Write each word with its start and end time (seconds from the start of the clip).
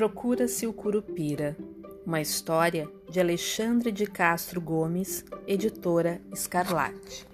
Procura-se 0.00 0.66
o 0.66 0.72
Curupira, 0.72 1.54
uma 2.06 2.22
história 2.22 2.90
de 3.10 3.20
Alexandre 3.20 3.92
de 3.92 4.06
Castro 4.06 4.58
Gomes, 4.58 5.22
editora 5.46 6.22
Escarlate. 6.32 7.28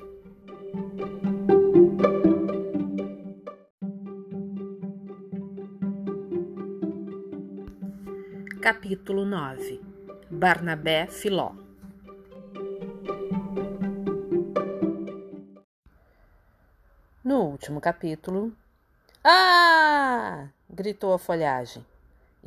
Capítulo 8.61 9.25
9 9.25 9.81
Barnabé 10.29 11.07
Filó 11.07 11.55
No 17.23 17.45
último 17.45 17.81
capítulo. 17.81 18.53
Ah! 19.23 20.49
gritou 20.69 21.13
a 21.13 21.19
folhagem. 21.19 21.87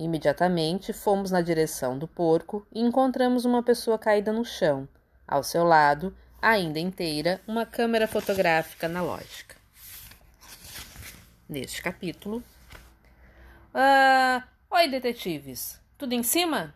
Imediatamente 0.01 0.93
fomos 0.93 1.29
na 1.29 1.41
direção 1.41 1.97
do 1.97 2.07
porco 2.07 2.65
e 2.71 2.79
encontramos 2.79 3.43
uma 3.43 3.61
pessoa 3.61 3.99
caída 3.99 4.31
no 4.31 4.45
chão. 4.45 4.87
Ao 5.27 5.43
seu 5.43 5.65
lado, 5.65 6.15
ainda 6.41 6.79
inteira, 6.79 7.41
uma 7.45 7.65
câmera 7.65 8.07
fotográfica 8.07 8.85
analógica. 8.85 9.57
Neste 11.49 11.81
capítulo. 11.81 12.41
Ah, 13.73 14.41
oi, 14.69 14.87
detetives. 14.87 15.81
Tudo 15.97 16.13
em 16.13 16.23
cima? 16.23 16.73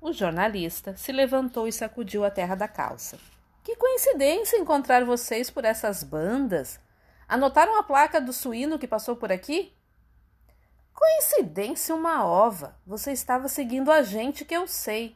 O 0.00 0.10
jornalista 0.10 0.96
se 0.96 1.12
levantou 1.12 1.68
e 1.68 1.72
sacudiu 1.72 2.24
a 2.24 2.30
terra 2.30 2.54
da 2.54 2.66
calça. 2.66 3.18
Que 3.62 3.76
coincidência 3.76 4.56
encontrar 4.56 5.04
vocês 5.04 5.50
por 5.50 5.66
essas 5.66 6.02
bandas. 6.02 6.80
Anotaram 7.28 7.78
a 7.78 7.82
placa 7.82 8.18
do 8.18 8.32
suíno 8.32 8.78
que 8.78 8.88
passou 8.88 9.14
por 9.14 9.30
aqui? 9.30 9.75
Coincidência 10.96 11.94
uma 11.94 12.24
ova. 12.24 12.74
Você 12.86 13.12
estava 13.12 13.48
seguindo 13.48 13.92
a 13.92 14.02
gente 14.02 14.46
que 14.46 14.56
eu 14.56 14.66
sei. 14.66 15.14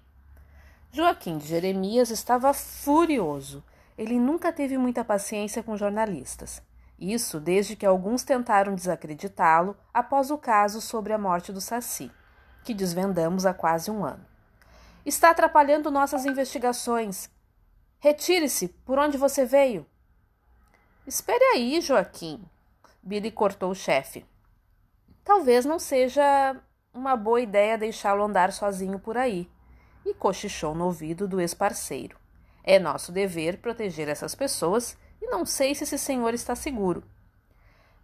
Joaquim 0.92 1.38
de 1.38 1.46
Jeremias 1.46 2.10
estava 2.10 2.52
furioso. 2.52 3.64
Ele 3.96 4.20
nunca 4.20 4.52
teve 4.52 4.76
muita 4.76 5.02
paciência 5.02 5.62
com 5.62 5.78
jornalistas. 5.78 6.60
Isso 6.98 7.40
desde 7.40 7.76
que 7.76 7.86
alguns 7.86 8.22
tentaram 8.22 8.74
desacreditá-lo 8.74 9.74
após 9.92 10.30
o 10.30 10.36
caso 10.36 10.82
sobre 10.82 11.14
a 11.14 11.18
morte 11.18 11.50
do 11.50 11.62
Saci, 11.62 12.12
que 12.62 12.74
desvendamos 12.74 13.46
há 13.46 13.54
quase 13.54 13.90
um 13.90 14.04
ano. 14.04 14.26
Está 15.06 15.30
atrapalhando 15.30 15.90
nossas 15.90 16.26
investigações. 16.26 17.30
Retire-se. 18.00 18.68
Por 18.68 18.98
onde 18.98 19.16
você 19.16 19.46
veio? 19.46 19.86
Espere 21.06 21.42
aí, 21.54 21.80
Joaquim. 21.80 22.44
Billy 23.02 23.30
cortou 23.30 23.70
o 23.70 23.74
chefe. 23.74 24.26
Talvez 25.30 25.64
não 25.64 25.78
seja 25.78 26.56
uma 26.92 27.16
boa 27.16 27.40
ideia 27.40 27.78
deixá-lo 27.78 28.24
andar 28.24 28.52
sozinho 28.52 28.98
por 28.98 29.16
aí. 29.16 29.48
E 30.04 30.12
cochichou 30.12 30.74
no 30.74 30.86
ouvido 30.86 31.28
do 31.28 31.40
ex-parceiro. 31.40 32.18
É 32.64 32.80
nosso 32.80 33.12
dever 33.12 33.58
proteger 33.58 34.08
essas 34.08 34.34
pessoas 34.34 34.98
e 35.22 35.28
não 35.28 35.46
sei 35.46 35.72
se 35.72 35.84
esse 35.84 35.96
senhor 35.96 36.34
está 36.34 36.56
seguro. 36.56 37.04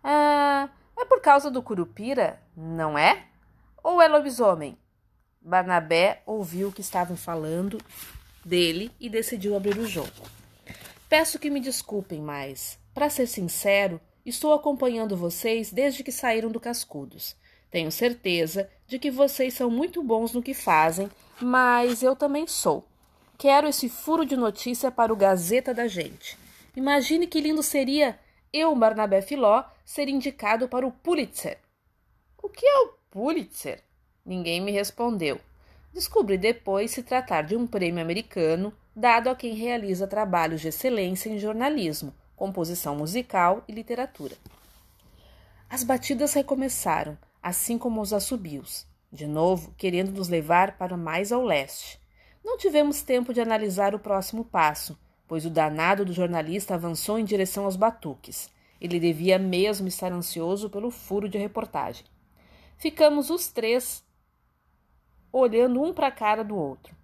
Ah, 0.04 0.68
é 0.96 1.04
por 1.04 1.20
causa 1.20 1.50
do 1.50 1.60
curupira, 1.60 2.40
não 2.56 2.96
é? 2.96 3.24
Ou 3.82 4.00
é 4.00 4.06
lobisomem? 4.06 4.78
Barnabé 5.40 6.22
ouviu 6.26 6.68
o 6.68 6.72
que 6.72 6.80
estavam 6.80 7.16
falando 7.16 7.78
dele 8.44 8.92
e 9.00 9.10
decidiu 9.10 9.56
abrir 9.56 9.76
o 9.78 9.88
jogo. 9.88 10.22
Peço 11.08 11.40
que 11.40 11.50
me 11.50 11.58
desculpem, 11.58 12.22
mas, 12.22 12.78
para 12.94 13.10
ser 13.10 13.26
sincero, 13.26 14.00
Estou 14.26 14.52
acompanhando 14.52 15.16
vocês 15.16 15.72
desde 15.72 16.02
que 16.02 16.10
saíram 16.10 16.50
do 16.50 16.58
Cascudos. 16.58 17.36
Tenho 17.70 17.92
certeza 17.92 18.68
de 18.84 18.98
que 18.98 19.08
vocês 19.08 19.54
são 19.54 19.70
muito 19.70 20.02
bons 20.02 20.32
no 20.32 20.42
que 20.42 20.52
fazem, 20.52 21.08
mas 21.40 22.02
eu 22.02 22.16
também 22.16 22.44
sou. 22.44 22.84
Quero 23.38 23.68
esse 23.68 23.88
furo 23.88 24.26
de 24.26 24.36
notícia 24.36 24.90
para 24.90 25.12
o 25.12 25.16
Gazeta 25.16 25.72
da 25.72 25.86
Gente. 25.86 26.36
Imagine 26.74 27.28
que 27.28 27.40
lindo 27.40 27.62
seria 27.62 28.18
eu, 28.52 28.74
Barnabé 28.74 29.22
Filó, 29.22 29.62
ser 29.84 30.08
indicado 30.08 30.66
para 30.66 30.84
o 30.84 30.90
Pulitzer. 30.90 31.58
O 32.42 32.48
que 32.48 32.66
é 32.66 32.78
o 32.80 32.94
Pulitzer? 33.08 33.80
Ninguém 34.24 34.60
me 34.60 34.72
respondeu. 34.72 35.38
Descobri 35.94 36.36
depois 36.36 36.90
se 36.90 37.04
tratar 37.04 37.42
de 37.42 37.54
um 37.54 37.64
prêmio 37.64 38.02
americano 38.02 38.74
dado 38.94 39.30
a 39.30 39.36
quem 39.36 39.54
realiza 39.54 40.04
trabalhos 40.04 40.60
de 40.60 40.66
excelência 40.66 41.28
em 41.28 41.38
jornalismo 41.38 42.12
composição 42.36 42.94
musical 42.94 43.64
e 43.66 43.72
literatura. 43.72 44.36
As 45.68 45.82
batidas 45.82 46.34
recomeçaram, 46.34 47.18
assim 47.42 47.76
como 47.76 48.00
os 48.00 48.12
assobios, 48.12 48.86
de 49.10 49.26
novo 49.26 49.74
querendo 49.76 50.12
nos 50.12 50.28
levar 50.28 50.76
para 50.78 50.96
mais 50.96 51.32
ao 51.32 51.42
leste. 51.42 51.98
Não 52.44 52.56
tivemos 52.56 53.02
tempo 53.02 53.34
de 53.34 53.40
analisar 53.40 53.94
o 53.94 53.98
próximo 53.98 54.44
passo, 54.44 54.96
pois 55.26 55.44
o 55.44 55.50
danado 55.50 56.04
do 56.04 56.12
jornalista 56.12 56.74
avançou 56.74 57.18
em 57.18 57.24
direção 57.24 57.64
aos 57.64 57.74
batuques. 57.74 58.48
Ele 58.80 59.00
devia 59.00 59.38
mesmo 59.38 59.88
estar 59.88 60.12
ansioso 60.12 60.70
pelo 60.70 60.90
furo 60.90 61.28
de 61.28 61.38
reportagem. 61.38 62.04
Ficamos 62.76 63.30
os 63.30 63.48
três 63.48 64.04
olhando 65.32 65.82
um 65.82 65.92
para 65.92 66.06
a 66.08 66.12
cara 66.12 66.44
do 66.44 66.56
outro. 66.56 66.94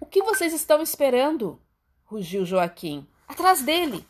O 0.00 0.06
que 0.06 0.22
vocês 0.22 0.52
estão 0.52 0.82
esperando? 0.82 1.60
rugiu 2.04 2.44
Joaquim. 2.44 3.06
Atrás 3.28 3.62
dele! 3.62 4.06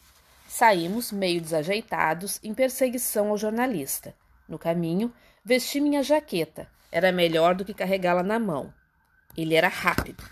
Saímos, 0.47 1.11
meio 1.11 1.41
desajeitados, 1.41 2.39
em 2.43 2.55
perseguição 2.55 3.31
ao 3.31 3.39
jornalista. 3.39 4.15
No 4.49 4.59
caminho, 4.59 5.13
vesti 5.45 5.81
minha 5.81 6.03
jaqueta. 6.03 6.69
Era 6.93 7.11
melhor 7.11 7.55
do 7.55 7.65
que 7.65 7.75
carregá-la 7.75 8.23
na 8.23 8.39
mão. 8.39 8.73
Ele 9.37 9.55
era 9.55 9.69
rápido. 9.69 10.23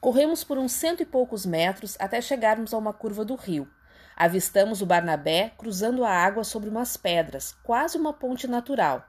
Corremos 0.00 0.42
por 0.42 0.58
uns 0.58 0.72
cento 0.72 1.02
e 1.02 1.06
poucos 1.06 1.46
metros 1.46 1.96
até 2.00 2.20
chegarmos 2.20 2.74
a 2.74 2.78
uma 2.78 2.92
curva 2.92 3.24
do 3.24 3.34
rio. 3.34 3.68
Avistamos 4.16 4.82
o 4.82 4.86
Barnabé 4.86 5.52
cruzando 5.58 6.04
a 6.04 6.10
água 6.10 6.42
sobre 6.42 6.68
umas 6.68 6.96
pedras, 6.96 7.54
quase 7.62 7.98
uma 7.98 8.12
ponte 8.12 8.48
natural. 8.48 9.06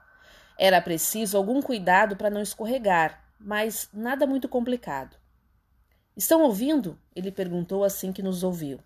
Era 0.58 0.80
preciso 0.80 1.36
algum 1.36 1.62
cuidado 1.62 2.16
para 2.16 2.30
não 2.30 2.42
escorregar, 2.42 3.24
mas 3.40 3.88
nada 3.92 4.26
muito 4.26 4.48
complicado. 4.48 5.16
Estão 6.18 6.42
ouvindo? 6.42 6.98
Ele 7.14 7.30
perguntou 7.30 7.84
assim 7.84 8.12
que 8.12 8.24
nos 8.24 8.42
ouviu. 8.42 8.80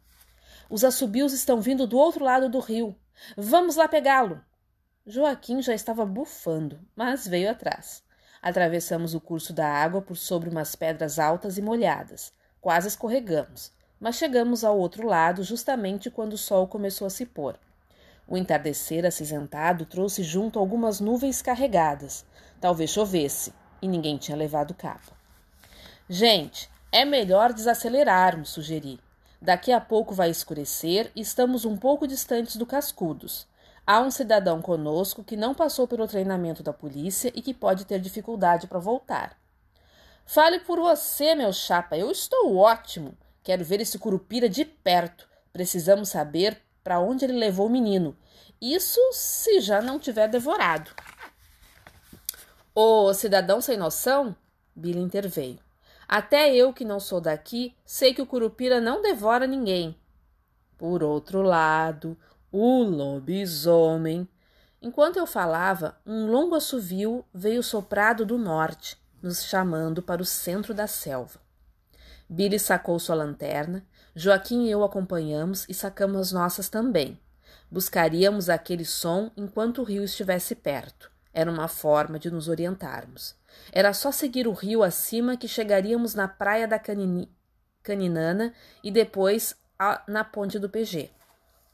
Os 0.68 0.84
assobios 0.84 1.32
estão 1.32 1.62
vindo 1.62 1.86
do 1.86 1.96
outro 1.96 2.22
lado 2.22 2.46
do 2.46 2.60
rio. 2.60 2.94
Vamos 3.38 3.74
lá 3.74 3.88
pegá-lo. 3.88 4.38
Joaquim 5.06 5.62
já 5.62 5.72
estava 5.72 6.04
bufando, 6.04 6.78
mas 6.94 7.26
veio 7.26 7.50
atrás. 7.50 8.02
Atravessamos 8.42 9.14
o 9.14 9.20
curso 9.20 9.54
da 9.54 9.66
água 9.66 10.02
por 10.02 10.14
sobre 10.14 10.50
umas 10.50 10.76
pedras 10.76 11.18
altas 11.18 11.56
e 11.56 11.62
molhadas. 11.62 12.34
Quase 12.60 12.88
escorregamos, 12.88 13.72
mas 13.98 14.16
chegamos 14.16 14.62
ao 14.62 14.78
outro 14.78 15.06
lado 15.06 15.42
justamente 15.42 16.10
quando 16.10 16.34
o 16.34 16.38
sol 16.38 16.68
começou 16.68 17.06
a 17.06 17.10
se 17.10 17.24
pôr. 17.24 17.58
O 18.28 18.36
entardecer 18.36 19.06
acinzentado 19.06 19.86
trouxe 19.86 20.22
junto 20.22 20.58
algumas 20.58 21.00
nuvens 21.00 21.40
carregadas. 21.40 22.26
Talvez 22.60 22.90
chovesse, 22.90 23.54
e 23.80 23.88
ninguém 23.88 24.18
tinha 24.18 24.36
levado 24.36 24.74
capa. 24.74 25.16
Gente, 26.10 26.70
é 26.92 27.06
melhor 27.06 27.54
desacelerarmos, 27.54 28.50
sugeri. 28.50 29.00
Daqui 29.40 29.72
a 29.72 29.80
pouco 29.80 30.14
vai 30.14 30.28
escurecer 30.28 31.10
e 31.16 31.22
estamos 31.22 31.64
um 31.64 31.76
pouco 31.76 32.06
distantes 32.06 32.56
do 32.56 32.66
Cascudos. 32.66 33.46
Há 33.84 34.00
um 34.00 34.10
cidadão 34.10 34.60
conosco 34.62 35.24
que 35.24 35.36
não 35.36 35.54
passou 35.54 35.88
pelo 35.88 36.06
treinamento 36.06 36.62
da 36.62 36.72
polícia 36.72 37.32
e 37.34 37.40
que 37.40 37.54
pode 37.54 37.86
ter 37.86 37.98
dificuldade 37.98 38.66
para 38.66 38.78
voltar. 38.78 39.36
Fale 40.24 40.60
por 40.60 40.78
você, 40.78 41.34
meu 41.34 41.52
chapa. 41.52 41.96
Eu 41.96 42.10
estou 42.10 42.56
ótimo. 42.56 43.16
Quero 43.42 43.64
ver 43.64 43.80
esse 43.80 43.98
curupira 43.98 44.48
de 44.48 44.64
perto. 44.64 45.26
Precisamos 45.52 46.10
saber 46.10 46.62
para 46.84 47.00
onde 47.00 47.24
ele 47.24 47.32
levou 47.32 47.66
o 47.66 47.70
menino. 47.70 48.16
Isso 48.60 49.00
se 49.12 49.60
já 49.60 49.80
não 49.80 49.98
tiver 49.98 50.28
devorado. 50.28 50.90
O 52.74 53.12
cidadão 53.12 53.60
sem 53.60 53.76
noção? 53.76 54.36
Billy 54.76 55.00
interveio. 55.00 55.58
Até 56.14 56.54
eu, 56.54 56.74
que 56.74 56.84
não 56.84 57.00
sou 57.00 57.22
daqui, 57.22 57.74
sei 57.86 58.12
que 58.12 58.20
o 58.20 58.26
curupira 58.26 58.82
não 58.82 59.00
devora 59.00 59.46
ninguém. 59.46 59.96
Por 60.76 61.02
outro 61.02 61.40
lado, 61.40 62.18
o 62.50 62.82
lobisomem. 62.82 64.28
Enquanto 64.82 65.16
eu 65.16 65.26
falava, 65.26 65.96
um 66.04 66.26
longo 66.26 66.54
assovio 66.54 67.24
veio 67.32 67.62
soprado 67.62 68.26
do 68.26 68.36
norte, 68.36 69.02
nos 69.22 69.42
chamando 69.42 70.02
para 70.02 70.20
o 70.20 70.26
centro 70.26 70.74
da 70.74 70.86
selva. 70.86 71.40
Billy 72.28 72.58
sacou 72.58 72.98
sua 72.98 73.14
lanterna, 73.14 73.82
Joaquim 74.14 74.66
e 74.66 74.70
eu 74.70 74.84
acompanhamos 74.84 75.64
e 75.66 75.72
sacamos 75.72 76.20
as 76.20 76.30
nossas 76.32 76.68
também. 76.68 77.18
Buscaríamos 77.70 78.50
aquele 78.50 78.84
som 78.84 79.30
enquanto 79.34 79.78
o 79.80 79.84
rio 79.84 80.04
estivesse 80.04 80.54
perto. 80.54 81.10
Era 81.32 81.50
uma 81.50 81.68
forma 81.68 82.18
de 82.18 82.30
nos 82.30 82.48
orientarmos. 82.48 83.34
Era 83.72 83.92
só 83.92 84.12
seguir 84.12 84.46
o 84.46 84.52
rio 84.52 84.82
acima 84.82 85.36
que 85.36 85.48
chegaríamos 85.48 86.14
na 86.14 86.28
praia 86.28 86.68
da 86.68 86.78
Canini, 86.78 87.30
Caninana 87.82 88.52
e 88.82 88.90
depois 88.90 89.54
a, 89.78 90.02
na 90.06 90.24
ponte 90.24 90.58
do 90.58 90.68
PG. 90.68 91.10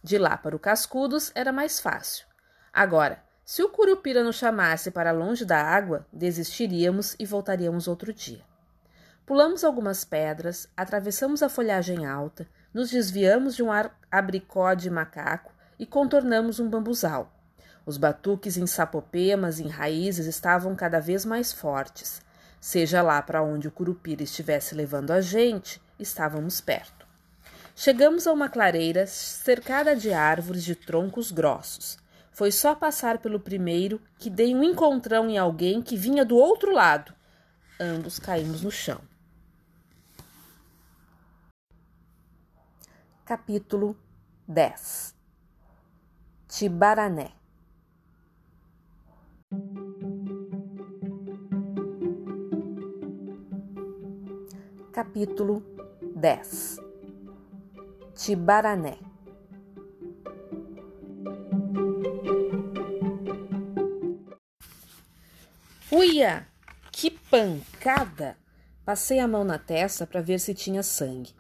De 0.02 0.16
lá 0.19 0.36
para 0.36 0.56
o 0.56 0.58
Cascudos 0.58 1.32
era 1.34 1.52
mais 1.52 1.80
fácil. 1.80 2.26
Agora, 2.72 3.22
Se 3.48 3.62
o 3.62 3.70
curupira 3.70 4.22
nos 4.22 4.36
chamasse 4.36 4.90
para 4.90 5.10
longe 5.10 5.42
da 5.42 5.56
água, 5.56 6.06
desistiríamos 6.12 7.16
e 7.19 7.25
voltaríamos 7.25 7.88
outro 7.88 8.12
dia. 8.12 8.44
Pulamos 9.25 9.64
algumas 9.64 10.04
pedras, 10.04 10.69
atravessamos 10.76 11.42
a 11.42 11.48
folhagem 11.48 12.04
alta, 12.04 12.46
nos 12.75 12.90
desviamos 12.90 13.56
de 13.56 13.62
um 13.62 13.70
abricó 14.10 14.75
de 14.75 14.90
macaco 14.90 15.50
e 15.78 15.86
contornamos 15.86 16.60
um 16.60 16.69
bambuzal. 16.69 17.32
Os 17.88 17.96
batuques 17.96 18.58
em 18.58 18.67
sapopemas 18.67 19.58
e 19.58 19.62
em 19.62 19.69
raízes 19.69 20.26
estavam 20.26 20.76
cada 20.76 21.00
vez 21.00 21.25
mais 21.25 21.55
fortes. 21.55 22.20
Seja 22.61 23.00
lá 23.00 23.23
para 23.23 23.43
onde 23.43 23.67
o 23.67 23.70
curupira 23.70 24.23
estivesse 24.23 24.75
levando 24.75 25.11
a 25.11 25.23
gente, 25.23 25.81
estávamos 25.99 26.61
perto. 26.61 27.06
Chegamos 27.75 28.26
a 28.26 28.32
uma 28.35 28.50
clareira 28.50 29.06
cercada 29.06 29.96
de 29.96 30.12
árvores 30.12 30.64
de 30.64 30.75
troncos 30.75 31.32
grossos. 31.32 31.96
Foi 32.31 32.52
só 32.52 32.75
passar 32.75 33.20
pelo 33.20 33.40
primeiro 33.40 34.02
que 34.19 34.29
dei 34.29 34.55
um 34.55 34.62
encontrão 34.62 35.26
em 35.26 35.38
alguém 35.38 35.81
que 35.81 35.96
vinha 35.96 36.26
do 36.26 36.37
outro 36.37 36.70
lado. 36.70 37.14
Ambos 37.81 38.19
caímos 38.19 38.61
no 38.61 38.70
chão. 38.70 39.00
Capítulo 43.25 43.96
10 44.46 45.14
Tibarané 46.46 47.38
Capítulo 54.98 55.62
10 56.16 56.78
Tibarané 58.16 58.98
Uia! 65.92 66.48
Que 66.90 67.12
pancada! 67.12 68.36
Passei 68.84 69.20
a 69.20 69.28
mão 69.28 69.44
na 69.44 69.56
testa 69.56 70.04
para 70.04 70.20
ver 70.20 70.40
se 70.40 70.52
tinha 70.52 70.82
sangue. 70.82 71.30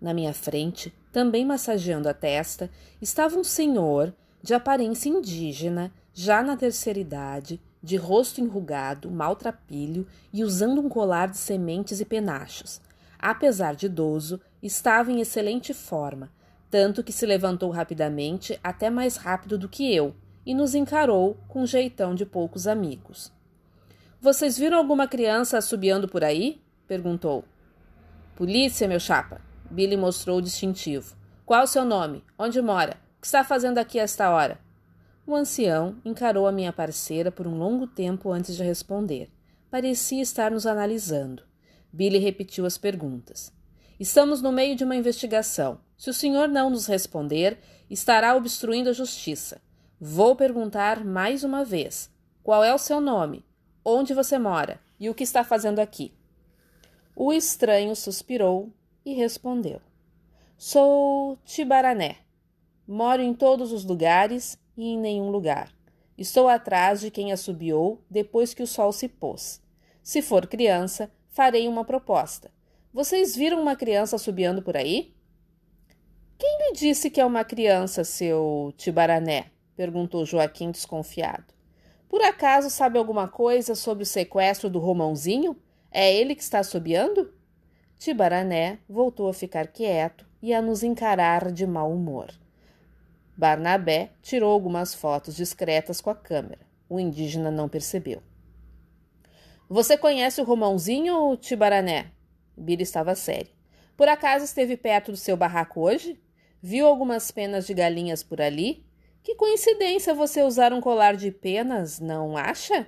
Na 0.00 0.12
minha 0.12 0.34
frente, 0.34 0.92
também 1.12 1.46
massageando 1.46 2.08
a 2.08 2.14
testa, 2.14 2.68
estava 3.00 3.38
um 3.38 3.44
senhor 3.44 4.12
de 4.42 4.54
aparência 4.54 5.08
indígena, 5.08 5.92
já 6.12 6.42
na 6.42 6.56
terceira 6.56 6.98
idade, 6.98 7.62
de 7.80 7.94
rosto 7.94 8.40
enrugado, 8.40 9.08
maltrapilho 9.08 10.04
e 10.32 10.42
usando 10.42 10.80
um 10.80 10.88
colar 10.88 11.28
de 11.28 11.38
sementes 11.38 12.00
e 12.00 12.04
penachos 12.04 12.82
apesar 13.24 13.74
de 13.74 13.86
idoso, 13.86 14.38
estava 14.62 15.10
em 15.10 15.18
excelente 15.18 15.72
forma, 15.72 16.30
tanto 16.70 17.02
que 17.02 17.10
se 17.10 17.24
levantou 17.24 17.70
rapidamente, 17.70 18.60
até 18.62 18.90
mais 18.90 19.16
rápido 19.16 19.56
do 19.56 19.66
que 19.66 19.94
eu, 19.94 20.14
e 20.44 20.52
nos 20.52 20.74
encarou 20.74 21.38
com 21.48 21.62
um 21.62 21.66
jeitão 21.66 22.14
de 22.14 22.26
poucos 22.26 22.66
amigos. 22.66 23.32
Vocês 24.20 24.58
viram 24.58 24.76
alguma 24.76 25.08
criança 25.08 25.56
assobiando 25.56 26.06
por 26.06 26.22
aí? 26.22 26.60
perguntou. 26.86 27.44
Polícia, 28.36 28.86
meu 28.86 29.00
chapa. 29.00 29.40
Billy 29.70 29.96
mostrou 29.96 30.36
o 30.36 30.42
distintivo. 30.42 31.16
Qual 31.46 31.64
o 31.64 31.66
seu 31.66 31.84
nome? 31.84 32.22
Onde 32.38 32.60
mora? 32.60 32.98
O 33.16 33.22
que 33.22 33.26
está 33.26 33.42
fazendo 33.42 33.78
aqui 33.78 33.98
a 33.98 34.02
esta 34.02 34.28
hora? 34.28 34.58
O 35.26 35.34
ancião 35.34 35.96
encarou 36.04 36.46
a 36.46 36.52
minha 36.52 36.74
parceira 36.74 37.32
por 37.32 37.46
um 37.46 37.56
longo 37.56 37.86
tempo 37.86 38.30
antes 38.30 38.54
de 38.54 38.62
responder. 38.62 39.30
Parecia 39.70 40.20
estar 40.20 40.50
nos 40.50 40.66
analisando. 40.66 41.42
Billy 41.94 42.18
repetiu 42.18 42.66
as 42.66 42.76
perguntas. 42.76 43.52
Estamos 44.00 44.42
no 44.42 44.50
meio 44.50 44.74
de 44.74 44.82
uma 44.82 44.96
investigação. 44.96 45.78
Se 45.96 46.10
o 46.10 46.12
senhor 46.12 46.48
não 46.48 46.68
nos 46.68 46.86
responder, 46.86 47.56
estará 47.88 48.34
obstruindo 48.34 48.90
a 48.90 48.92
justiça. 48.92 49.62
Vou 50.00 50.34
perguntar 50.34 51.04
mais 51.04 51.44
uma 51.44 51.64
vez: 51.64 52.10
qual 52.42 52.64
é 52.64 52.74
o 52.74 52.78
seu 52.78 53.00
nome? 53.00 53.44
Onde 53.84 54.12
você 54.12 54.40
mora? 54.40 54.80
E 54.98 55.08
o 55.08 55.14
que 55.14 55.22
está 55.22 55.44
fazendo 55.44 55.78
aqui? 55.78 56.12
O 57.14 57.32
estranho 57.32 57.94
suspirou 57.94 58.72
e 59.06 59.14
respondeu: 59.14 59.80
Sou 60.58 61.38
Tibarané. 61.44 62.16
Moro 62.88 63.22
em 63.22 63.32
todos 63.32 63.70
os 63.70 63.84
lugares 63.84 64.58
e 64.76 64.82
em 64.82 64.98
nenhum 64.98 65.30
lugar. 65.30 65.72
Estou 66.18 66.48
atrás 66.48 67.00
de 67.00 67.10
quem 67.12 67.30
assobiou 67.30 68.02
depois 68.10 68.52
que 68.52 68.64
o 68.64 68.66
sol 68.66 68.92
se 68.92 69.08
pôs. 69.08 69.62
Se 70.02 70.20
for 70.20 70.48
criança, 70.48 71.08
farei 71.34 71.66
uma 71.66 71.84
proposta. 71.84 72.50
Vocês 72.92 73.34
viram 73.34 73.60
uma 73.60 73.74
criança 73.74 74.16
subiando 74.16 74.62
por 74.62 74.76
aí? 74.76 75.12
Quem 76.38 76.58
lhe 76.60 76.72
disse 76.74 77.10
que 77.10 77.20
é 77.20 77.24
uma 77.26 77.44
criança, 77.44 78.04
seu 78.04 78.72
Tibarané? 78.76 79.50
perguntou 79.76 80.24
Joaquim 80.24 80.70
desconfiado. 80.70 81.52
Por 82.08 82.22
acaso 82.22 82.70
sabe 82.70 82.96
alguma 82.96 83.26
coisa 83.26 83.74
sobre 83.74 84.04
o 84.04 84.06
sequestro 84.06 84.70
do 84.70 84.78
Romãozinho? 84.78 85.56
É 85.90 86.14
ele 86.14 86.36
que 86.36 86.42
está 86.42 86.62
subiando? 86.62 87.34
Tibarané 87.98 88.78
voltou 88.88 89.28
a 89.28 89.34
ficar 89.34 89.66
quieto 89.66 90.24
e 90.40 90.54
a 90.54 90.62
nos 90.62 90.84
encarar 90.84 91.50
de 91.50 91.66
mau 91.66 91.92
humor. 91.92 92.30
Barnabé 93.36 94.12
tirou 94.22 94.52
algumas 94.52 94.94
fotos 94.94 95.34
discretas 95.34 96.00
com 96.00 96.10
a 96.10 96.14
câmera. 96.14 96.64
O 96.88 97.00
indígena 97.00 97.50
não 97.50 97.68
percebeu. 97.68 98.22
Você 99.68 99.96
conhece 99.96 100.42
o 100.42 100.44
Romãozinho 100.44 101.36
Tibarané? 101.38 102.12
Billy 102.54 102.82
estava 102.82 103.14
sério. 103.14 103.50
Por 103.96 104.08
acaso 104.08 104.44
esteve 104.44 104.76
perto 104.76 105.10
do 105.10 105.16
seu 105.16 105.38
barraco 105.38 105.80
hoje? 105.80 106.20
Viu 106.60 106.86
algumas 106.86 107.30
penas 107.30 107.66
de 107.66 107.72
galinhas 107.72 108.22
por 108.22 108.42
ali? 108.42 108.84
Que 109.22 109.34
coincidência 109.34 110.12
você 110.12 110.42
usar 110.42 110.72
um 110.74 110.82
colar 110.82 111.16
de 111.16 111.30
penas, 111.30 111.98
não 111.98 112.36
acha? 112.36 112.86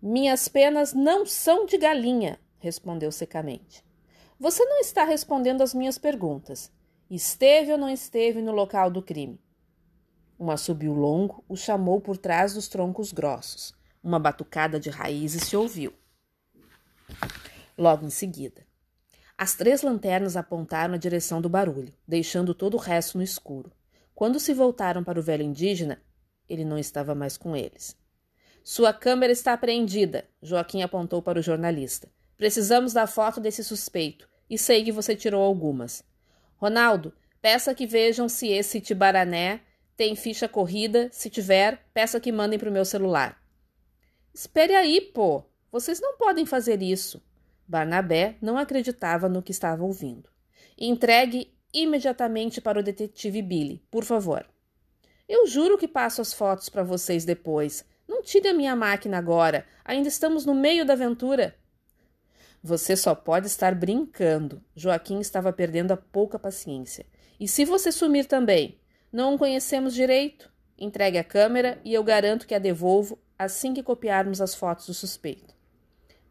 Minhas 0.00 0.46
penas 0.46 0.92
não 0.92 1.24
são 1.24 1.64
de 1.64 1.78
galinha, 1.78 2.38
respondeu 2.58 3.10
secamente. 3.10 3.82
Você 4.38 4.62
não 4.64 4.78
está 4.80 5.04
respondendo 5.04 5.62
às 5.62 5.72
minhas 5.72 5.96
perguntas. 5.96 6.70
Esteve 7.10 7.72
ou 7.72 7.78
não 7.78 7.88
esteve 7.88 8.42
no 8.42 8.52
local 8.52 8.90
do 8.90 9.00
crime? 9.00 9.40
Um 10.38 10.50
assobio 10.50 10.92
longo 10.92 11.42
o 11.48 11.56
chamou 11.56 11.98
por 11.98 12.18
trás 12.18 12.52
dos 12.52 12.68
troncos 12.68 13.10
grossos. 13.10 13.75
Uma 14.06 14.20
batucada 14.20 14.78
de 14.78 14.88
raízes 14.88 15.42
se 15.42 15.56
ouviu. 15.56 15.92
Logo 17.76 18.06
em 18.06 18.10
seguida, 18.10 18.64
as 19.36 19.56
três 19.56 19.82
lanternas 19.82 20.36
apontaram 20.36 20.94
a 20.94 20.96
direção 20.96 21.42
do 21.42 21.48
barulho, 21.48 21.92
deixando 22.06 22.54
todo 22.54 22.74
o 22.74 22.80
resto 22.80 23.18
no 23.18 23.24
escuro. 23.24 23.72
Quando 24.14 24.38
se 24.38 24.54
voltaram 24.54 25.02
para 25.02 25.18
o 25.18 25.22
velho 25.24 25.42
indígena, 25.42 26.00
ele 26.48 26.64
não 26.64 26.78
estava 26.78 27.16
mais 27.16 27.36
com 27.36 27.56
eles. 27.56 27.96
Sua 28.62 28.92
câmera 28.92 29.32
está 29.32 29.52
apreendida, 29.52 30.24
Joaquim 30.40 30.82
apontou 30.82 31.20
para 31.20 31.40
o 31.40 31.42
jornalista. 31.42 32.08
Precisamos 32.36 32.92
da 32.92 33.08
foto 33.08 33.40
desse 33.40 33.64
suspeito, 33.64 34.28
e 34.48 34.56
sei 34.56 34.84
que 34.84 34.92
você 34.92 35.16
tirou 35.16 35.42
algumas. 35.42 36.04
Ronaldo, 36.58 37.12
peça 37.42 37.74
que 37.74 37.88
vejam 37.88 38.28
se 38.28 38.46
esse 38.46 38.80
Tibarané 38.80 39.62
tem 39.96 40.14
ficha 40.14 40.48
corrida. 40.48 41.08
Se 41.10 41.28
tiver, 41.28 41.84
peça 41.92 42.20
que 42.20 42.30
mandem 42.30 42.56
para 42.56 42.70
o 42.70 42.72
meu 42.72 42.84
celular. 42.84 43.44
Espere 44.36 44.74
aí, 44.74 45.00
pô! 45.00 45.42
Vocês 45.72 45.98
não 45.98 46.18
podem 46.18 46.44
fazer 46.44 46.82
isso. 46.82 47.22
Barnabé 47.66 48.36
não 48.42 48.58
acreditava 48.58 49.30
no 49.30 49.42
que 49.42 49.50
estava 49.50 49.82
ouvindo. 49.82 50.28
Entregue 50.76 51.56
imediatamente 51.72 52.60
para 52.60 52.78
o 52.78 52.82
detetive 52.82 53.40
Billy, 53.40 53.82
por 53.90 54.04
favor. 54.04 54.46
Eu 55.26 55.46
juro 55.46 55.78
que 55.78 55.88
passo 55.88 56.20
as 56.20 56.34
fotos 56.34 56.68
para 56.68 56.82
vocês 56.82 57.24
depois. 57.24 57.82
Não 58.06 58.20
tire 58.20 58.48
a 58.48 58.52
minha 58.52 58.76
máquina 58.76 59.16
agora. 59.16 59.64
Ainda 59.82 60.08
estamos 60.08 60.44
no 60.44 60.54
meio 60.54 60.84
da 60.84 60.92
aventura. 60.92 61.56
Você 62.62 62.94
só 62.94 63.14
pode 63.14 63.46
estar 63.46 63.74
brincando. 63.74 64.62
Joaquim 64.74 65.18
estava 65.18 65.50
perdendo 65.50 65.92
a 65.92 65.96
pouca 65.96 66.38
paciência. 66.38 67.06
E 67.40 67.48
se 67.48 67.64
você 67.64 67.90
sumir 67.90 68.26
também? 68.26 68.78
Não 69.10 69.34
o 69.34 69.38
conhecemos 69.38 69.94
direito. 69.94 70.52
Entregue 70.76 71.16
a 71.16 71.24
câmera 71.24 71.80
e 71.82 71.94
eu 71.94 72.04
garanto 72.04 72.46
que 72.46 72.54
a 72.54 72.58
devolvo 72.58 73.18
assim 73.38 73.74
que 73.74 73.82
copiarmos 73.82 74.40
as 74.40 74.54
fotos 74.54 74.86
do 74.86 74.94
suspeito. 74.94 75.54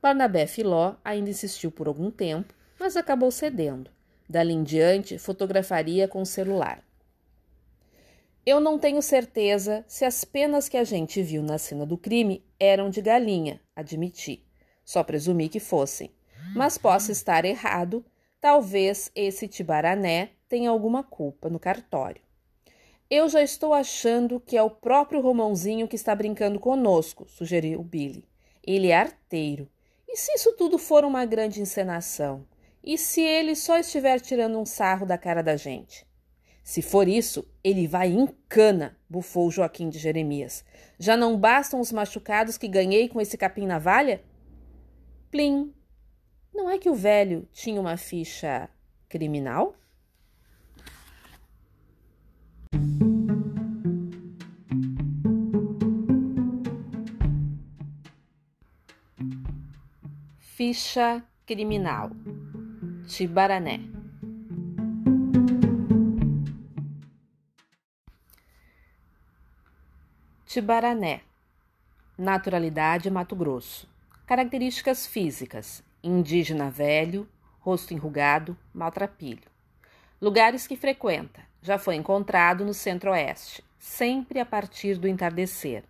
Barnabé 0.01 0.45
Filó 0.45 0.95
ainda 1.03 1.29
insistiu 1.29 1.71
por 1.71 1.87
algum 1.87 2.11
tempo, 2.11 2.53
mas 2.79 2.95
acabou 2.95 3.31
cedendo. 3.31 3.89
Dali 4.29 4.53
em 4.53 4.63
diante, 4.63 5.17
fotografaria 5.17 6.07
com 6.07 6.21
o 6.21 6.25
celular. 6.25 6.83
Eu 8.45 8.59
não 8.59 8.77
tenho 8.77 9.01
certeza 9.01 9.83
se 9.87 10.05
as 10.05 10.23
penas 10.23 10.69
que 10.69 10.77
a 10.77 10.83
gente 10.83 11.21
viu 11.23 11.41
na 11.41 11.57
cena 11.57 11.85
do 11.85 11.97
crime 11.97 12.45
eram 12.59 12.91
de 12.91 13.01
galinha, 13.01 13.59
admiti. 13.75 14.45
Só 14.83 15.03
presumi 15.03 15.49
que 15.49 15.59
fossem. 15.59 16.11
Mas 16.55 16.77
posso 16.77 17.11
estar 17.11 17.43
errado. 17.43 18.05
Talvez 18.39 19.11
esse 19.15 19.47
tibarané 19.47 20.29
tenha 20.47 20.69
alguma 20.69 21.03
culpa 21.03 21.49
no 21.49 21.59
cartório. 21.59 22.21
Eu 23.09 23.29
já 23.29 23.43
estou 23.43 23.71
achando 23.71 24.39
que 24.39 24.57
é 24.57 24.63
o 24.63 24.69
próprio 24.69 25.21
Romãozinho 25.21 25.87
que 25.87 25.95
está 25.95 26.15
brincando 26.15 26.59
conosco, 26.59 27.27
sugeriu 27.29 27.83
Billy. 27.83 28.27
Ele 28.65 28.87
é 28.87 28.97
arteiro. 28.97 29.69
E 30.07 30.17
se 30.17 30.33
isso 30.33 30.53
tudo 30.53 30.79
for 30.79 31.05
uma 31.05 31.23
grande 31.23 31.61
encenação? 31.61 32.47
E 32.83 32.97
se 32.97 33.21
ele 33.21 33.55
só 33.55 33.77
estiver 33.77 34.19
tirando 34.19 34.57
um 34.57 34.65
sarro 34.65 35.05
da 35.05 35.19
cara 35.19 35.43
da 35.43 35.55
gente? 35.55 36.05
Se 36.63 36.81
for 36.81 37.07
isso, 37.07 37.47
ele 37.63 37.87
vai 37.87 38.11
em 38.11 38.25
cana, 38.49 38.97
bufou 39.07 39.51
Joaquim 39.51 39.87
de 39.87 39.99
Jeremias. 39.99 40.65
Já 40.97 41.15
não 41.15 41.37
bastam 41.37 41.79
os 41.79 41.91
machucados 41.91 42.57
que 42.57 42.67
ganhei 42.67 43.07
com 43.07 43.21
esse 43.21 43.37
capim 43.37 43.67
na 43.67 43.77
valha? 43.77 44.23
Plim! 45.29 45.71
Não 46.51 46.67
é 46.67 46.79
que 46.79 46.89
o 46.89 46.95
velho 46.95 47.47
tinha 47.51 47.79
uma 47.79 47.97
ficha 47.97 48.67
criminal? 49.07 49.75
Ficha 60.65 61.23
criminal. 61.45 62.09
Tibarané. 63.05 63.81
Tibarané. 70.43 71.21
Naturalidade 72.17 73.11
Mato 73.11 73.35
Grosso. 73.35 73.87
Características 74.25 75.05
físicas: 75.05 75.83
indígena 76.03 76.71
velho, 76.71 77.29
rosto 77.59 77.93
enrugado, 77.93 78.57
maltrapilho. 78.73 79.47
Lugares 80.19 80.65
que 80.65 80.75
frequenta: 80.75 81.43
já 81.61 81.77
foi 81.77 81.93
encontrado 81.93 82.65
no 82.65 82.73
centro-oeste, 82.73 83.63
sempre 83.77 84.39
a 84.39 84.45
partir 84.47 84.97
do 84.97 85.07
entardecer. 85.07 85.83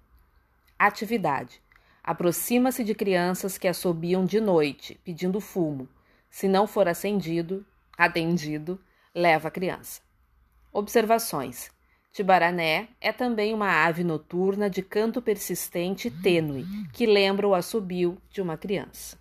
Atividade: 0.78 1.62
aproxima-se 2.06 2.84
de 2.84 2.94
crianças 2.94 3.58
que 3.58 3.68
assobiam 3.68 4.24
de 4.24 4.40
noite, 4.40 5.00
pedindo 5.04 5.42
fumo. 5.42 5.90
Se 6.30 6.48
não 6.48 6.68
for 6.68 6.88
acendido, 6.88 7.66
atendido, 7.98 8.80
leva 9.14 9.48
a 9.48 9.52
criança. 9.52 10.02
Observações: 10.72 11.72
Tibarané 12.12 12.90
é 13.02 13.12
também 13.12 13.56
uma 13.56 13.86
ave 13.86 14.04
noturna 14.04 14.70
de 14.70 14.84
canto 14.84 15.20
persistente 15.20 16.10
e 16.10 16.12
tênue, 16.12 16.66
que 16.94 17.08
lembra 17.08 17.48
o 17.48 17.56
assobio 17.56 18.22
de 18.30 18.40
uma 18.40 18.56
criança. 18.56 19.18